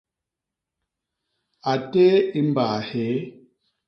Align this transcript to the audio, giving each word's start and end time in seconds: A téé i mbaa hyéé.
A 1.71 1.73
téé 1.91 2.15
i 2.39 2.41
mbaa 2.49 2.77
hyéé. 2.87 3.15